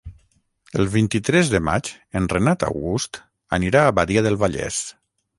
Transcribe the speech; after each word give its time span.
El 0.83 0.87
vint-i-tres 0.93 1.51
de 1.55 1.59
maig 1.67 1.91
en 2.19 2.29
Renat 2.33 2.65
August 2.69 3.19
anirà 3.59 3.83
a 3.85 3.93
Badia 3.99 4.25
del 4.29 4.39
Vallès. 4.45 4.81